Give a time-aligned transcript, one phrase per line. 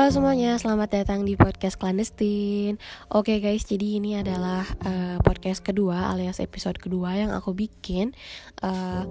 [0.00, 2.80] Halo semuanya, selamat datang di podcast clandestine.
[3.12, 8.16] Oke guys, jadi ini adalah uh, podcast kedua alias episode kedua yang aku bikin.
[8.64, 9.04] Uh,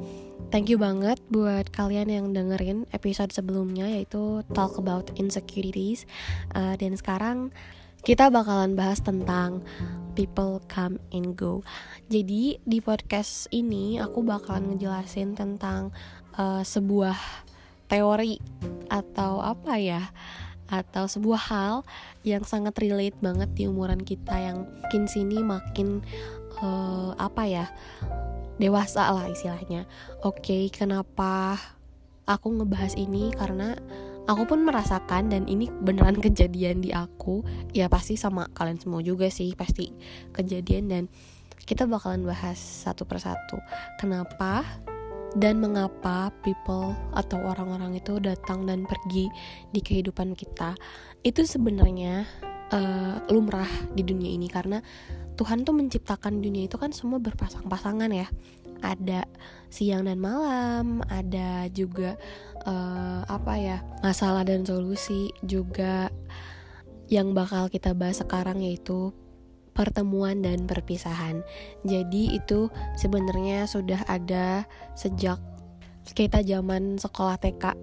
[0.49, 6.09] thank you banget buat kalian yang dengerin episode sebelumnya yaitu talk about insecurities.
[6.57, 7.53] Uh, dan sekarang
[8.01, 9.61] kita bakalan bahas tentang
[10.17, 11.61] people come and go.
[12.09, 15.93] Jadi di podcast ini aku bakalan ngejelasin tentang
[16.33, 17.45] uh, sebuah
[17.85, 18.41] teori
[18.89, 20.09] atau apa ya?
[20.69, 21.75] Atau sebuah hal
[22.21, 26.05] yang sangat relate banget di umuran kita yang makin sini makin
[26.61, 27.65] uh, apa ya
[28.61, 29.89] dewasa lah istilahnya.
[30.21, 31.57] Oke, okay, kenapa
[32.29, 33.73] aku ngebahas ini karena
[34.29, 37.41] aku pun merasakan dan ini beneran kejadian di aku.
[37.73, 39.95] Ya pasti sama kalian semua juga sih pasti
[40.35, 41.03] kejadian dan
[41.65, 43.57] kita bakalan bahas satu persatu.
[43.97, 44.65] Kenapa
[45.37, 49.29] dan mengapa people atau orang-orang itu datang dan pergi
[49.69, 50.73] di kehidupan kita
[51.21, 52.25] itu sebenarnya
[52.73, 54.49] uh, lumrah di dunia ini.
[54.49, 54.81] Karena
[55.37, 58.27] Tuhan tuh menciptakan dunia itu kan semua berpasang-pasangan ya.
[58.79, 59.27] Ada
[59.67, 62.15] siang dan malam ada juga
[62.63, 66.07] uh, apa ya masalah dan solusi juga
[67.11, 69.11] yang bakal kita bahas sekarang yaitu
[69.79, 71.39] pertemuan dan perpisahan.
[71.87, 72.67] Jadi itu
[72.99, 74.67] sebenarnya sudah ada
[74.99, 75.39] sejak
[76.11, 77.79] kita zaman sekolah TK.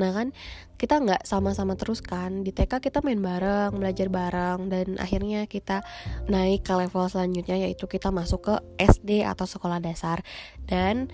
[0.00, 0.32] Nah kan
[0.76, 5.84] kita nggak sama-sama terus kan di TK kita main bareng, belajar bareng dan akhirnya kita
[6.28, 10.20] naik ke level selanjutnya yaitu kita masuk ke SD atau sekolah dasar
[10.68, 11.12] dan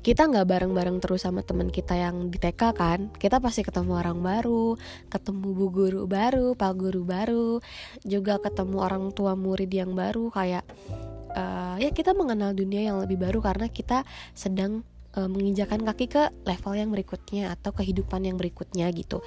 [0.00, 4.18] kita nggak bareng-bareng terus sama teman kita yang di TK kan kita pasti ketemu orang
[4.24, 4.80] baru
[5.12, 7.48] ketemu bu guru baru pak guru baru
[8.04, 10.64] juga ketemu orang tua murid yang baru kayak
[11.36, 14.82] uh, ya kita mengenal dunia yang lebih baru karena kita sedang
[15.16, 19.22] uh, menginjakan kaki ke level yang berikutnya atau kehidupan yang berikutnya gitu.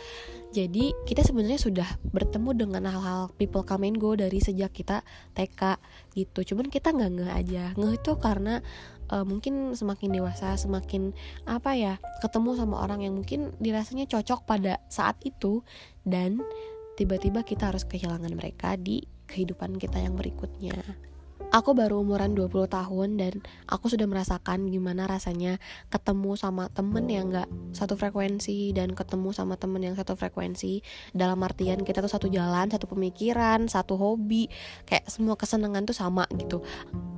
[0.54, 5.02] Jadi kita sebenarnya sudah bertemu dengan hal-hal people come and go dari sejak kita
[5.33, 5.82] TK
[6.14, 6.54] gitu.
[6.54, 7.64] Cuman kita nggak ngeh aja.
[7.73, 8.62] Ngeh itu karena
[9.14, 11.14] uh, mungkin semakin dewasa, semakin
[11.46, 11.94] apa ya,
[12.26, 15.62] ketemu sama orang yang mungkin dirasanya cocok pada saat itu
[16.02, 16.42] dan
[16.98, 20.74] tiba-tiba kita harus kehilangan mereka di kehidupan kita yang berikutnya.
[21.53, 23.37] Aku baru umuran 20 tahun dan
[23.69, 25.61] aku sudah merasakan gimana rasanya
[25.93, 27.45] ketemu sama temen yang gak
[27.77, 30.81] satu frekuensi dan ketemu sama temen yang satu frekuensi
[31.14, 34.49] dalam artian kita tuh satu jalan, satu pemikiran, satu hobi,
[34.89, 36.65] kayak semua kesenangan tuh sama gitu.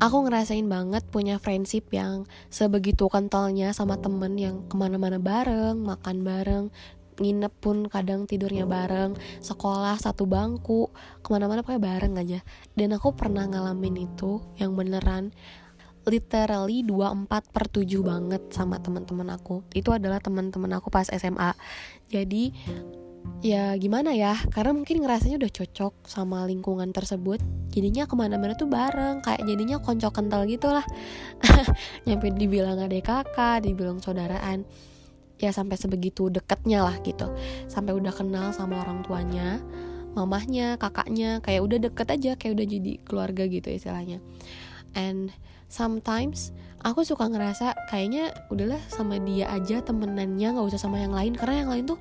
[0.03, 6.28] Aku ngerasain banget punya friendship yang sebegitu kentalnya sama temen yang ke mana-mana bareng, makan
[6.28, 6.66] bareng,
[7.20, 10.92] nginep pun kadang tidurnya bareng sekolah satu bangku
[11.24, 12.40] ke mana-mana pakai bareng aja.
[12.76, 15.31] Dan aku pernah ngalamin itu yang beneran
[16.06, 19.66] literally 24 per 7 banget sama teman-teman aku.
[19.74, 21.56] Itu adalah teman-teman aku pas SMA
[22.06, 22.53] jadi
[23.46, 28.70] ya gimana ya karena mungkin ngerasanya udah cocok sama lingkungan tersebut jadinya ke mana-mana tuh
[28.70, 30.86] bareng kayak jadinya konco kental gitu lah
[32.09, 34.66] nyampe dibilang adek kakak dibilang saudaraan
[35.40, 37.31] ya sampai sebegitu deketnya lah gitu.
[37.68, 39.59] Sampai udah kenal sama orang tuanya
[40.16, 44.23] mamahnya kakaknya kayak udah deket aja kayak udah jadi keluarga gitu istilahnya.
[44.96, 45.29] And
[45.68, 46.56] sometimes
[46.88, 51.35] aku suka ngerasa kayaknya udahlah sama dia aja temenannya nggak usah sama yang lain.
[51.35, 52.00] Karena yang lain tuh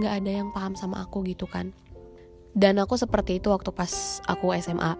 [0.00, 1.76] nggak ada yang paham sama aku gitu kan.
[2.50, 4.98] Dan aku seperti itu waktu pas aku SMA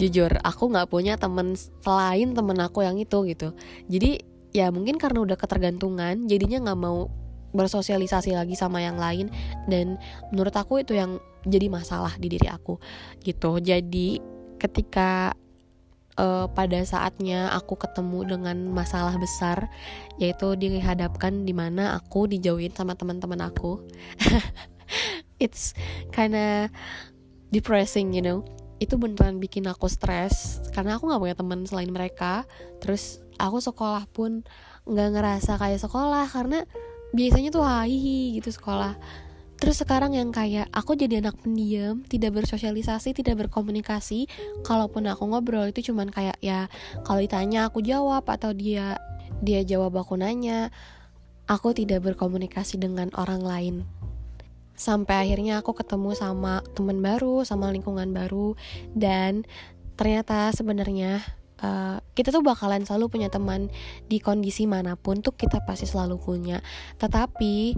[0.00, 1.52] jujur aku nggak punya temen
[1.84, 3.52] selain temen aku yang itu gitu.
[3.90, 7.12] Jadi ya mungkin karena udah ketergantungan jadinya nggak mau
[7.52, 9.32] bersosialisasi lagi sama yang lain.
[9.68, 10.00] Dan
[10.32, 12.80] menurut aku itu yang jadi masalah di diri aku
[13.24, 13.60] gitu.
[13.60, 14.20] Jadi
[14.56, 15.36] ketika
[16.20, 19.68] uh, pada saatnya aku ketemu dengan masalah besar
[20.16, 23.84] yaitu dihadapkan di mana aku dijauhin sama teman-teman aku
[25.44, 25.76] it's
[26.16, 26.72] kinda
[27.52, 28.40] depressing you know
[28.76, 32.44] itu beneran bikin aku stres karena aku nggak punya teman selain mereka
[32.80, 34.44] terus aku sekolah pun
[34.84, 36.64] nggak ngerasa kayak sekolah karena
[37.16, 38.96] biasanya tuh hai gitu sekolah
[39.56, 44.28] Terus sekarang yang kayak aku jadi anak pendiam, tidak bersosialisasi, tidak berkomunikasi.
[44.60, 46.68] Kalaupun aku ngobrol itu cuman kayak ya
[47.08, 49.00] kalau ditanya aku jawab atau dia
[49.40, 50.68] dia jawab aku nanya.
[51.48, 53.74] Aku tidak berkomunikasi dengan orang lain
[54.76, 58.54] sampai akhirnya aku ketemu sama teman baru sama lingkungan baru.
[58.92, 59.48] Dan
[59.96, 61.24] ternyata sebenarnya
[61.64, 63.72] uh, kita tuh bakalan selalu punya teman
[64.06, 66.60] di kondisi mana pun tuh kita pasti selalu punya.
[67.00, 67.74] Tetapi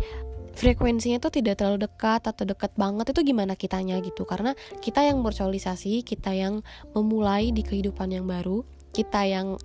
[0.58, 4.26] frekuensinya tuh tidak terlalu dekat atau dekat banget itu gimana kitanya gitu.
[4.26, 4.52] Karena
[4.82, 9.60] kita yang bersosialisasi kita yang memulai di kehidupan yang baru kita yang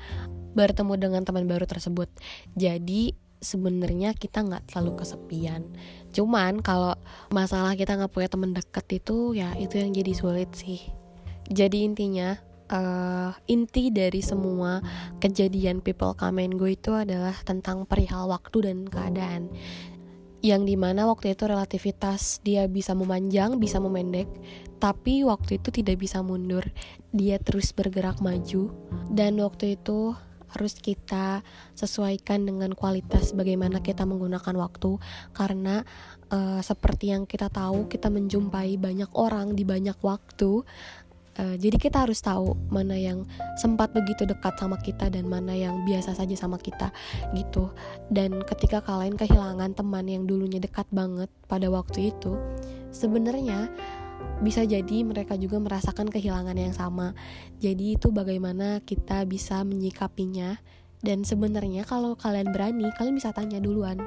[0.53, 2.05] bertemu dengan teman baru tersebut.
[2.53, 5.67] Jadi sebenarnya kita nggak terlalu kesepian.
[6.15, 6.95] Cuman kalau
[7.29, 10.79] masalah kita nggak punya temen deket itu ya itu yang jadi sulit sih.
[11.51, 12.39] Jadi intinya
[12.71, 14.79] uh, inti dari semua
[15.19, 19.51] kejadian people come and go itu adalah tentang perihal waktu dan keadaan.
[20.43, 24.27] Yang di mana waktu itu relativitas dia bisa memanjang, bisa memendek,
[24.75, 26.67] tapi waktu itu tidak bisa mundur.
[27.15, 28.75] Dia terus bergerak maju,
[29.07, 30.11] dan waktu itu
[30.53, 31.41] harus kita
[31.73, 35.01] sesuaikan dengan kualitas bagaimana kita menggunakan waktu
[35.33, 35.81] karena
[36.29, 40.61] uh, seperti yang kita tahu kita menjumpai banyak orang di banyak waktu
[41.33, 43.25] Uh, jadi kita harus tahu mana yang
[43.57, 46.93] sempat begitu dekat sama kita dan mana yang biasa saja sama kita
[47.33, 47.73] gitu.
[48.13, 52.37] Dan ketika kalian kehilangan teman yang dulunya dekat banget pada waktu itu,
[52.93, 53.73] sebenarnya
[54.43, 57.15] bisa jadi mereka juga merasakan kehilangan yang sama.
[57.63, 60.59] Jadi itu bagaimana kita bisa menyikapinya.
[61.03, 63.99] Dan sebenarnya kalau kalian berani, kalian bisa tanya duluan.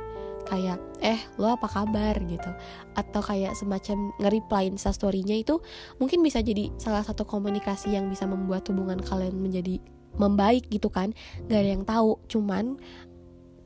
[0.47, 2.17] Kayak eh lo apa kabar?
[2.25, 2.49] gitu.
[2.97, 5.61] Atau kayak semacam nge-reply instastorynya itu
[6.01, 9.81] mungkin bisa jadi salah satu komunikasi yang bisa membuat hubungan kalian menjadi
[10.17, 11.13] membaik gitu kan.
[11.49, 12.17] Gak ada yang tahu.
[12.33, 12.81] Cuman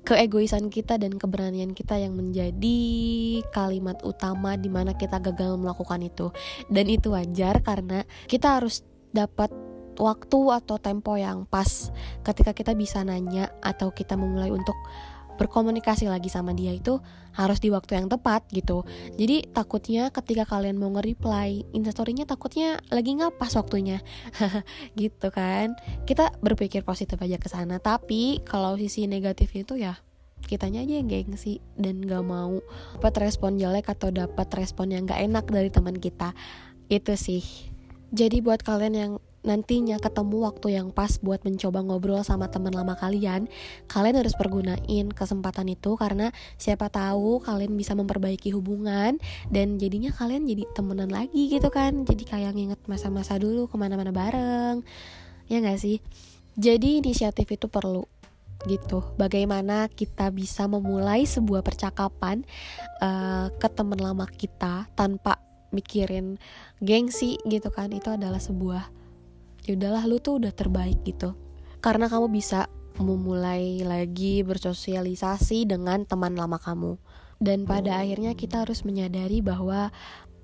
[0.05, 2.79] keegoisan kita dan keberanian kita yang menjadi
[3.52, 6.32] kalimat utama di mana kita gagal melakukan itu.
[6.73, 9.52] Dan itu wajar karena kita harus dapat
[10.00, 11.93] waktu atau tempo yang pas
[12.25, 14.75] ketika kita bisa nanya atau kita memulai untuk
[15.40, 17.00] berkomunikasi lagi sama dia itu
[17.32, 18.84] harus di waktu yang tepat gitu.
[19.16, 24.04] Jadi takutnya ketika kalian mau nge-reply instastorynya takutnya lagi nggak pas waktunya.
[25.00, 25.72] Gitu kan.
[26.04, 29.96] Kita berpikir positif aja ke sana tapi kalau sisi negatif itu ya
[30.44, 32.64] kitanya aja yang gengsi dan gak mau
[32.96, 36.32] dapat respon jelek atau dapat respon yang gak enak dari teman kita.
[36.88, 37.44] Itu sih.
[38.10, 42.92] Jadi buat kalian yang nantinya ketemu waktu yang pas buat mencoba ngobrol sama teman lama
[42.92, 43.48] kalian,
[43.88, 46.28] kalian harus pergunain kesempatan itu karena
[46.60, 49.16] siapa tahu kalian bisa memperbaiki hubungan
[49.48, 52.04] dan jadinya kalian jadi temenan lagi gitu kan.
[52.04, 54.84] Jadi kayak nginget masa-masa dulu ke mana-mana bareng,
[55.48, 56.04] ya gak sih?
[56.60, 58.04] Jadi inisiatif itu perlu
[58.69, 59.00] gitu.
[59.16, 62.44] Bagaimana kita bisa memulai sebuah percakapan
[63.00, 65.40] uh, ke teman lama kita tanpa
[65.72, 66.37] mikirin
[66.84, 67.88] gengsi gitu kan?
[67.96, 69.00] Itu adalah sebuah
[69.64, 71.36] ya udahlah lu tuh udah terbaik gitu
[71.80, 72.68] karena kamu bisa
[73.00, 77.00] memulai lagi bersosialisasi dengan teman lama kamu
[77.40, 79.88] dan pada akhirnya kita harus menyadari bahwa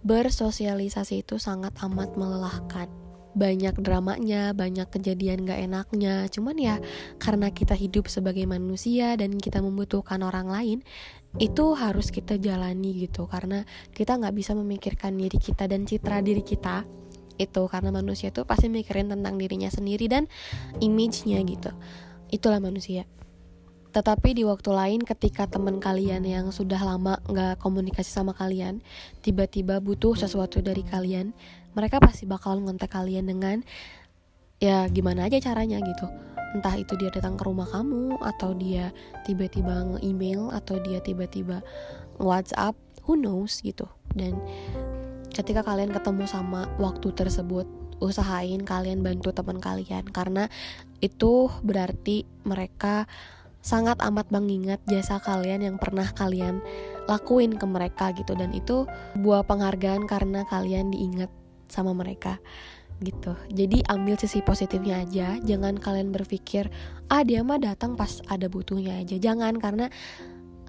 [0.07, 2.89] bersosialisasi itu sangat amat melelahkan
[3.37, 6.25] banyak dramanya, banyak kejadian gak enaknya.
[6.33, 6.81] Cuman ya
[7.21, 10.79] karena kita hidup sebagai manusia dan kita membutuhkan orang lain,
[11.37, 13.29] itu harus kita jalani gitu.
[13.29, 16.89] Karena kita nggak bisa memikirkan diri kita dan citra diri kita
[17.37, 20.29] itu karena manusia tuh pasti mikirin tentang dirinya sendiri dan
[20.81, 21.71] image-nya gitu.
[22.33, 23.05] Itulah manusia.
[23.97, 28.85] Tetapi di waktu lain ketika teman kalian yang sudah lama nggak komunikasi sama kalian
[29.25, 31.33] tiba-tiba butuh sesuatu dari kalian
[31.73, 33.65] mereka pasti bakal ngontek kalian dengan
[34.61, 36.09] ya gimana aja caranya gitu.
[36.53, 38.93] Entah itu dia datang ke rumah kamu atau dia
[39.25, 41.65] tiba-tiba nge-email atau dia tiba-tiba
[42.21, 43.89] WhatsApp who knows gitu.
[44.13, 44.37] Dan
[45.37, 47.69] ketika kalian ketemu sama waktu tersebut
[48.01, 50.49] usahain kalian bantu teman kalian karena
[51.05, 53.05] itu berarti mereka
[53.67, 56.63] sangat amat mengingat jasa kalian yang pernah kalian
[57.11, 58.39] lakuin ke mereka gitu.
[58.39, 58.87] Dan itu
[59.19, 61.29] buah penghargaan karena kalian diingat
[61.67, 62.39] sama mereka
[63.03, 63.35] gitu.
[63.51, 66.71] Jadi ambil sisi positifnya aja jangan kalian berpikir
[67.13, 69.19] ah dia mah datang pas ada butuhnya aja.
[69.19, 69.91] Jangan karena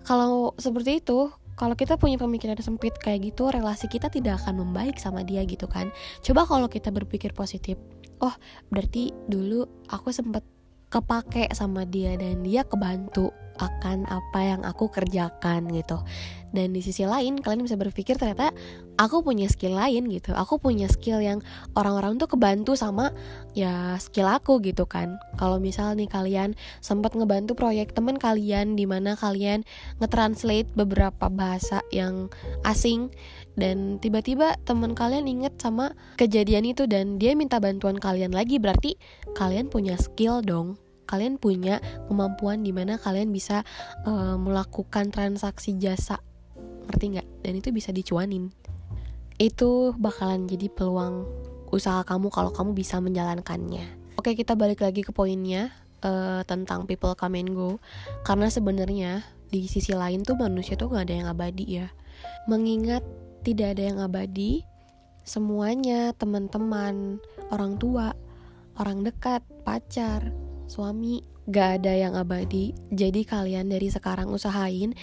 [0.02, 5.02] kalau seperti itu kalau kita punya pemikiran sempit kayak gitu relasi kita tidak akan membaik
[5.02, 5.90] sama dia gitu kan.
[6.22, 7.82] Coba kalau kita berpikir positif
[8.22, 8.34] oh
[8.70, 10.46] berarti dulu aku sempet
[10.88, 16.00] kepake sama dia dan dia kebantu akan apa yang aku kerjakan gitu.
[16.48, 18.56] Dan di sisi lain kalian bisa berpikir ternyata
[18.96, 20.32] aku punya skill lain gitu.
[20.32, 21.44] Aku punya skill yang
[21.76, 23.12] orang-orang tuh kebantu sama
[23.52, 25.20] ya skill aku gitu kan.
[25.36, 29.68] Kalau misal nih kalian sempat ngebantu proyek temen kalian di mana kalian
[30.00, 32.32] ngetranslate beberapa bahasa yang
[32.64, 33.12] asing
[33.58, 38.62] dan tiba-tiba teman kalian inget sama kejadian itu dan dia minta bantuan kalian lagi.
[38.62, 39.02] Berarti
[39.34, 40.78] kalian punya skill dong.
[41.10, 43.66] Kalian punya kemampuan di mana kalian bisa
[44.06, 46.22] uh, melakukan transaksi jasa.
[46.86, 47.28] Ngerti nggak?
[47.42, 48.54] Dan itu bisa dicuanin.
[49.42, 51.26] Itu bakalan jadi peluang
[51.74, 53.90] usaha kamu kalau kamu bisa menjalankannya.
[54.22, 55.74] Oke kita balik lagi ke poinnya
[56.06, 57.82] uh, tentang people come and go.
[58.22, 61.88] Karena sebenarnya di sisi lain tuh manusia tuh gak ada yang abadi ya.
[62.52, 63.02] Mengingat
[63.46, 64.64] tidak ada yang abadi
[65.28, 67.20] semuanya teman-teman
[67.52, 68.16] orang tua
[68.78, 70.32] orang dekat pacar
[70.68, 72.76] suami, gak ada yang abadi.
[72.94, 74.94] Jadi kalian dari sekarang usahain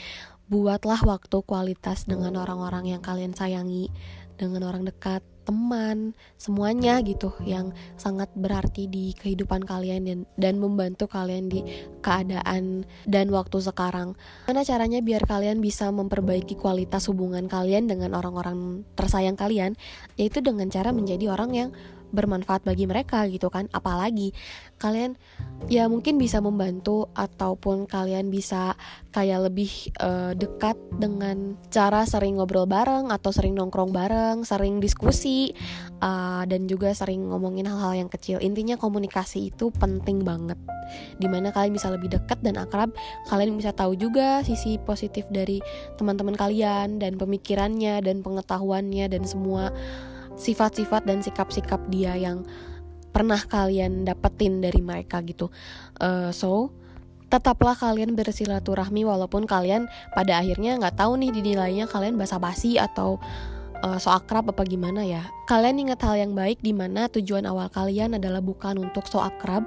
[0.48, 3.88] buatlah waktu kualitas dengan orang-orang yang kalian sayangi,
[4.36, 11.06] dengan orang dekat, teman, semuanya gitu yang sangat berarti di kehidupan kalian dan dan membantu
[11.06, 11.60] kalian di
[12.00, 14.16] keadaan dan waktu sekarang.
[14.48, 19.76] Mana caranya biar kalian bisa memperbaiki kualitas hubungan kalian dengan orang-orang tersayang kalian?
[20.16, 21.70] Yaitu dengan cara menjadi orang yang
[22.14, 23.66] bermanfaat bagi mereka gitu kan.
[23.74, 24.30] Apalagi
[24.78, 25.18] kalian
[25.66, 28.78] ya mungkin bisa membantu ataupun kalian bisa
[29.10, 29.70] kayak lebih
[30.02, 35.54] uh, dekat dengan cara sering ngobrol bareng atau sering nongkrong bareng sering diskusi
[36.02, 38.38] uh, dan juga sering ngomongin hal-hal yang kecil.
[38.38, 40.58] Intinya komunikasi itu penting banget.
[41.16, 42.92] Di mana kalian bisa lebih dekat dan akrab
[43.32, 45.64] kalian bisa tahu juga sisi positif dari
[45.96, 49.72] teman-teman kalian dan pemikirannya dan pengetahuannya dan semua
[50.34, 52.46] sifat-sifat dan sikap-sikap dia yang
[53.14, 55.50] pernah kalian dapetin dari mereka gitu.
[56.02, 56.74] Uh, so
[57.30, 63.18] tetaplah kalian bersilaturahmi walaupun kalian pada akhirnya nggak tahu nih dinilainya kalian basa-basi atau
[63.82, 65.22] uh, so akrab apa gimana ya.
[65.46, 69.66] Kalian ingat hal yang baik di mana tujuan awal kalian adalah bukan untuk so akrab,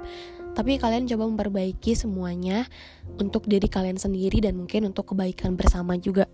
[0.58, 2.66] tapi kalian coba memperbaiki semuanya
[3.16, 6.28] untuk diri kalian sendiri dan mungkin untuk kebaikan bersama juga.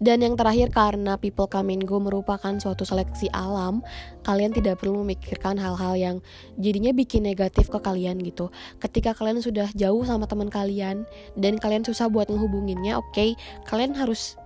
[0.00, 1.44] Dan yang terakhir karena people
[1.84, 3.84] go merupakan suatu seleksi alam,
[4.24, 6.16] kalian tidak perlu memikirkan hal-hal yang
[6.56, 8.48] jadinya bikin negatif ke kalian gitu.
[8.80, 11.04] Ketika kalian sudah jauh sama teman kalian
[11.36, 13.36] dan kalian susah buat ngehubunginnya, oke, okay,
[13.68, 14.40] kalian harus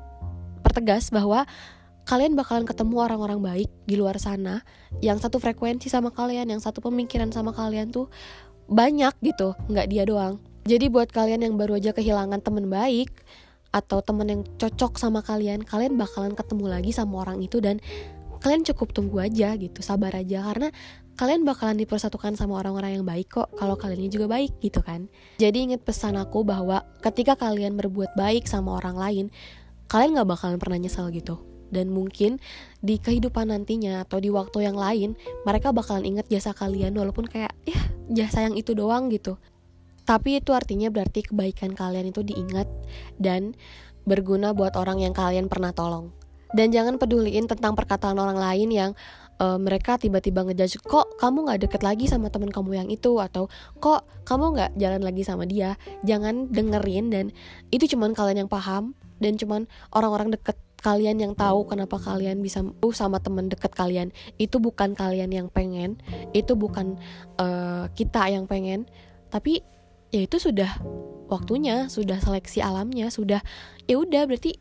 [0.66, 1.46] pertegas bahwa
[2.02, 4.66] kalian bakalan ketemu orang-orang baik di luar sana
[4.98, 8.10] yang satu frekuensi sama kalian, yang satu pemikiran sama kalian tuh
[8.66, 10.42] banyak gitu, nggak dia doang.
[10.66, 13.12] Jadi buat kalian yang baru aja kehilangan teman baik,
[13.74, 17.82] atau temen yang cocok sama kalian kalian bakalan ketemu lagi sama orang itu dan
[18.38, 20.46] kalian cukup tunggu aja gitu sabar aja.
[20.46, 20.70] Karena
[21.18, 25.10] kalian bakalan dipersatukan sama orang-orang yang baik kok kalau kalian ini juga baik gitu kan.
[25.42, 29.26] Jadi inget pesan aku bahwa ketika kalian berbuat baik sama orang lain
[29.90, 31.42] kalian gak bakalan pernah nyesel gitu.
[31.74, 32.38] Dan mungkin
[32.78, 37.50] di kehidupan nantinya atau di waktu yang lain mereka bakalan inget jasa kalian walaupun kayak
[37.66, 37.80] ya
[38.12, 39.40] jasa yang itu doang gitu
[40.04, 42.68] tapi itu artinya berarti kebaikan kalian itu diingat
[43.16, 43.56] dan
[44.04, 46.12] berguna buat orang yang kalian pernah tolong.
[46.54, 48.90] Dan jangan peduliin tentang perkataan orang lain yang
[49.42, 53.50] uh, mereka tiba-tiba ngejudge kok kamu nggak deket lagi sama teman kamu yang itu atau
[53.82, 55.74] kok kamu nggak jalan lagi sama dia.
[56.06, 57.26] Jangan dengerin dan
[57.74, 62.60] itu cuman kalian yang paham dan cuman orang-orang deket kalian yang tahu kenapa kalian bisa
[62.60, 65.96] uh, sama temen deket kalian itu bukan kalian yang pengen
[66.36, 67.00] itu bukan
[67.40, 68.84] uh, kita yang pengen
[69.32, 69.64] tapi
[70.14, 70.70] ya itu sudah
[71.26, 73.42] waktunya sudah seleksi alamnya sudah
[73.90, 74.54] ya udah berarti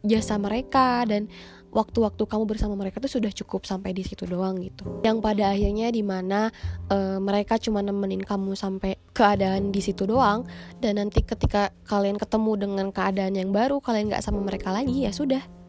[0.00, 1.28] jasa mereka dan
[1.70, 4.82] waktu-waktu kamu bersama mereka tuh sudah cukup sampai di situ doang gitu.
[5.06, 6.50] Yang pada akhirnya di mana
[6.90, 10.48] uh, mereka cuma nemenin kamu sampai keadaan di situ doang
[10.82, 15.14] dan nanti ketika kalian ketemu dengan keadaan yang baru kalian nggak sama mereka lagi ya
[15.14, 15.59] sudah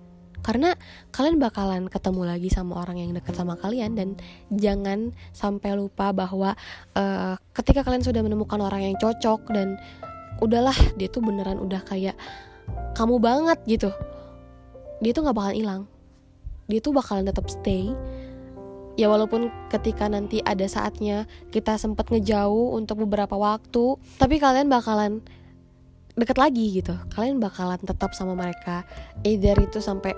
[0.42, 0.74] karena
[1.14, 4.18] kalian bakalan ketemu lagi sama orang yang dekat sama kalian dan
[4.50, 6.58] jangan sampai lupa bahwa
[6.98, 9.78] uh, ketika kalian sudah menemukan orang yang cocok dan
[10.42, 12.18] udahlah dia tuh beneran udah kayak
[12.98, 13.94] kamu banget gitu
[15.02, 15.82] dia tuh nggak bakalan hilang.
[16.70, 17.92] Dia tuh bakalan tetap stay.
[18.96, 25.26] Ya walaupun ketika nanti ada saatnya kita sempat ngejauh untuk beberapa waktu tapi kalian bakalan
[26.16, 26.96] deket lagi gitu.
[27.14, 28.84] Kalian bakalan tetap sama mereka
[29.24, 30.16] either itu sampai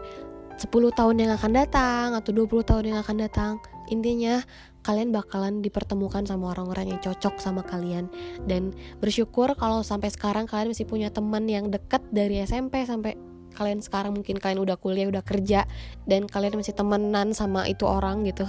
[0.57, 3.53] 10 tahun yang akan datang atau 20 tahun yang akan datang.
[3.89, 4.41] Intinya
[4.83, 8.11] kalian bakalan dipertemukan sama orang-orang yang cocok sama kalian.
[8.45, 13.17] Dan bersyukur kalau sampai sekarang kalian masih punya teman yang deket dari SMP sampai
[13.53, 15.69] kalian sekarang mungkin kalian udah kuliah udah kerja
[16.09, 18.45] dan kalian masih temenan sama itu orang gitu.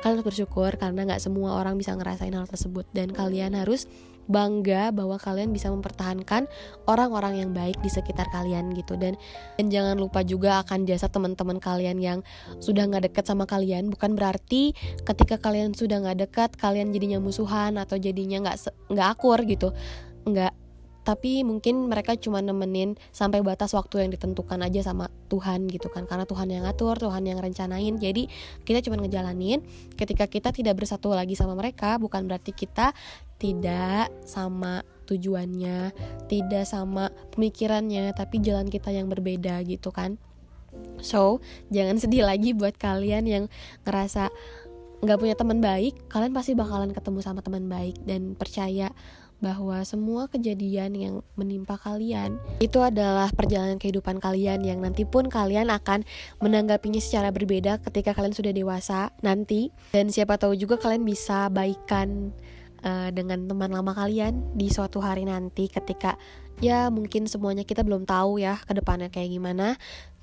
[0.00, 2.86] Kalian harus bersyukur karena nggak semua orang bisa ngerasain hal tersebut.
[2.94, 3.90] Dan kalian harus
[4.26, 6.50] bangga bahwa kalian bisa mempertahankan
[6.86, 8.98] orang-orang yang baik di sekitar kalian gitu.
[8.98, 9.18] Dan
[9.56, 12.18] dan jangan lupa juga akan jasa teman-teman kalian yang
[12.58, 13.88] sudah nggak deket sama kalian.
[13.90, 14.74] Bukan berarti
[15.06, 19.70] ketika kalian sudah nggak dekat kalian jadinya musuhan atau jadinya nggak nggak akur gitu.
[20.26, 20.54] Nggak.
[21.06, 26.02] Tapi mungkin mereka cuma nemenin sampai batas waktu yang ditentukan aja sama Tuhan gitu kan.
[26.02, 27.94] Karena Tuhan yang ngatur Tuhan yang rencanain.
[27.94, 28.26] Jadi
[28.66, 29.62] kita cuma ngejalanin.
[29.94, 32.90] Ketika kita tidak bersatu lagi sama mereka bukan berarti kita
[33.36, 35.94] tidak sama tujuannya
[36.26, 40.18] tidak sama pemikirannya tapi jalan kita yang berbeda gitu kan.
[41.00, 41.40] So
[41.72, 43.44] jangan sedih lagi buat kalian yang
[43.86, 44.28] ngerasa
[45.00, 48.90] nggak punya teman baik kalian pasti bakalan ketemu sama teman baik dan percaya
[49.36, 55.68] bahwa semua kejadian yang menimpa kalian itu adalah perjalanan kehidupan kalian yang nanti pun kalian
[55.68, 56.08] akan
[56.40, 59.68] menanggapinya secara berbeda ketika kalian sudah dewasa nanti.
[59.92, 62.32] Dan siapa tahu juga kalian bisa baikan
[62.82, 66.18] uh, dengan teman lama kalian di suatu hari nanti ketika
[66.60, 69.76] ya mungkin semuanya kita belum tahu ya ke depannya kayak gimana.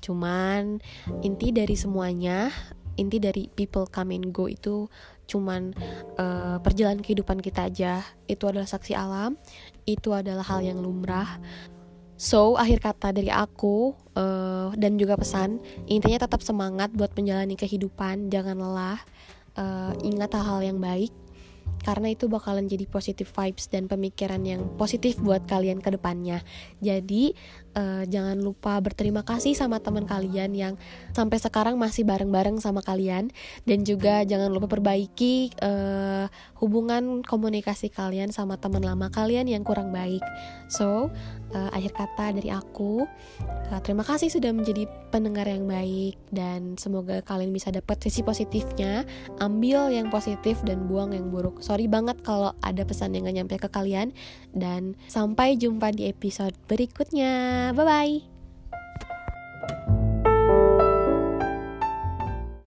[0.04, 0.78] Cuman
[1.24, 2.52] inti dari semuanya
[2.94, 4.86] inti dari people come and go itu
[5.24, 5.74] cuman
[6.20, 8.04] uh, perjalanan kehidupan kita aja.
[8.28, 9.40] Itu adalah saksi alam
[9.84, 11.40] itu adalah hal yang lumrah.
[12.14, 15.58] So, akhir kata dari aku uh, dan juga pesan,
[15.90, 19.02] intinya tetap semangat buat menjalani kehidupan, jangan lelah,
[19.58, 21.10] uh, ingat hal-hal yang baik,
[21.84, 26.40] karena itu bakalan jadi positive vibes dan pemikiran yang positif buat kalian ke depannya.
[26.80, 27.36] Jadi
[27.76, 30.74] uh, jangan lupa berterima kasih sama teman kalian yang
[31.12, 33.28] sampai sekarang masih bareng-bareng sama kalian
[33.68, 39.92] dan juga jangan lupa perbaiki uh, hubungan komunikasi kalian sama teman lama kalian yang kurang
[39.92, 40.24] baik.
[40.72, 41.12] So,
[41.52, 43.04] uh, akhir kata dari aku,
[43.68, 49.04] uh, terima kasih sudah menjadi pendengar yang baik dan semoga kalian bisa dapat sisi positifnya,
[49.44, 51.60] ambil yang positif dan buang yang buruk.
[51.60, 54.14] So, sorry banget kalau ada pesan yang gak nyampe ke kalian
[54.54, 59.93] dan sampai jumpa di episode berikutnya Bye-bye.